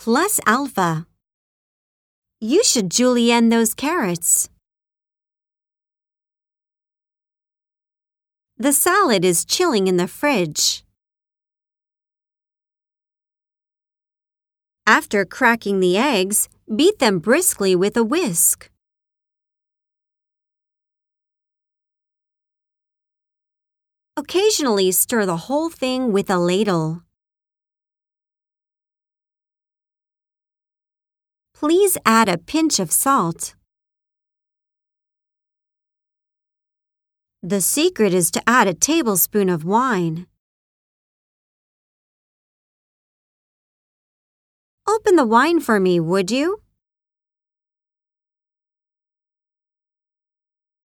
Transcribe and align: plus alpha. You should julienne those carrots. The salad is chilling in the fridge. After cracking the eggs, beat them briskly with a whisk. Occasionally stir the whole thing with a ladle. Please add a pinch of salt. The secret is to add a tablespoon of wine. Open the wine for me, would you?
plus 0.00 0.40
alpha. 0.46 1.06
You 2.40 2.64
should 2.64 2.90
julienne 2.90 3.50
those 3.50 3.74
carrots. 3.74 4.48
The 8.56 8.72
salad 8.72 9.26
is 9.26 9.44
chilling 9.44 9.88
in 9.88 9.98
the 9.98 10.08
fridge. 10.08 10.84
After 14.86 15.26
cracking 15.26 15.80
the 15.80 15.98
eggs, 15.98 16.48
beat 16.74 16.98
them 16.98 17.18
briskly 17.18 17.76
with 17.76 17.94
a 17.94 18.02
whisk. 18.02 18.70
Occasionally 24.16 24.92
stir 24.92 25.26
the 25.26 25.44
whole 25.48 25.68
thing 25.68 26.10
with 26.10 26.30
a 26.30 26.38
ladle. 26.38 27.02
Please 31.60 31.98
add 32.06 32.26
a 32.26 32.38
pinch 32.38 32.80
of 32.80 32.90
salt. 32.90 33.54
The 37.42 37.60
secret 37.60 38.14
is 38.14 38.30
to 38.30 38.42
add 38.46 38.66
a 38.66 38.72
tablespoon 38.72 39.50
of 39.50 39.62
wine. 39.62 40.26
Open 44.88 45.16
the 45.16 45.26
wine 45.26 45.60
for 45.60 45.78
me, 45.78 46.00
would 46.00 46.30
you? 46.30 46.62